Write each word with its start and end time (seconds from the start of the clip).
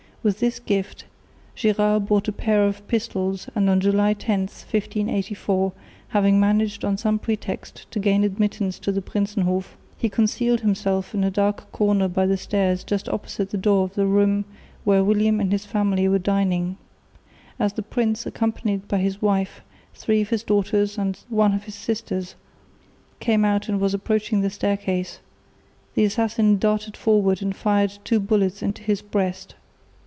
With 0.23 0.39
this 0.39 0.59
gift 0.59 1.05
Gérard 1.57 2.07
bought 2.07 2.27
a 2.27 2.31
pair 2.31 2.63
of 2.67 2.87
pistols 2.87 3.47
and 3.55 3.67
on 3.67 3.79
July 3.79 4.13
10, 4.13 4.41
1584, 4.41 5.71
having 6.09 6.39
managed 6.39 6.85
on 6.85 6.95
some 6.95 7.17
pretext 7.17 7.89
to 7.89 7.97
gain 7.99 8.23
admittance 8.23 8.77
to 8.77 8.91
the 8.91 9.01
Prinsenhof, 9.01 9.75
he 9.97 10.09
concealed 10.09 10.59
himself 10.61 11.15
in 11.15 11.23
a 11.23 11.31
dark 11.31 11.71
corner 11.71 12.07
by 12.07 12.27
the 12.27 12.37
stairs 12.37 12.83
just 12.83 13.09
opposite 13.09 13.49
the 13.49 13.57
door 13.57 13.83
of 13.85 13.95
the 13.95 14.05
room 14.05 14.45
where 14.83 15.03
William 15.03 15.39
and 15.39 15.51
his 15.51 15.65
family 15.65 16.07
were 16.07 16.19
dining. 16.19 16.77
As 17.59 17.73
the 17.73 17.81
prince, 17.81 18.27
accompanied 18.27 18.87
by 18.87 18.99
his 18.99 19.23
wife, 19.23 19.61
three 19.95 20.21
of 20.21 20.29
his 20.29 20.43
daughters 20.43 20.99
and 20.99 21.17
one 21.29 21.55
of 21.55 21.63
his 21.63 21.73
sisters, 21.73 22.35
came 23.19 23.43
out 23.43 23.67
and 23.67 23.81
was 23.81 23.95
approaching 23.95 24.41
the 24.41 24.51
staircase, 24.51 25.19
the 25.95 26.05
assassin 26.05 26.59
darted 26.59 26.95
forward 26.95 27.41
and 27.41 27.55
fired 27.55 27.97
two 28.03 28.19
bullets 28.19 28.61
into 28.61 28.83
his 28.83 29.01
breast. 29.01 29.55